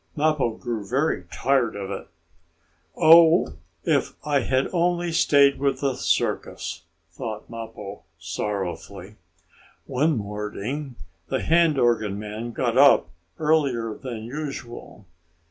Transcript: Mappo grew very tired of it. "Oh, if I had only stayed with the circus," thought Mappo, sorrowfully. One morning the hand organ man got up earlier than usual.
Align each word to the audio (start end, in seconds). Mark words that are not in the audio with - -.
Mappo 0.15 0.55
grew 0.57 0.83
very 0.83 1.25
tired 1.31 1.75
of 1.75 1.91
it. 1.91 2.07
"Oh, 2.97 3.53
if 3.83 4.15
I 4.25 4.39
had 4.39 4.67
only 4.73 5.11
stayed 5.11 5.59
with 5.59 5.81
the 5.81 5.93
circus," 5.95 6.85
thought 7.11 7.47
Mappo, 7.51 8.01
sorrowfully. 8.17 9.17
One 9.85 10.17
morning 10.17 10.95
the 11.27 11.43
hand 11.43 11.77
organ 11.77 12.17
man 12.17 12.51
got 12.51 12.79
up 12.79 13.09
earlier 13.37 13.93
than 13.93 14.23
usual. 14.23 15.05